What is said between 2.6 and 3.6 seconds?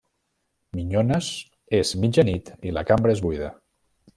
i la cambra és buida.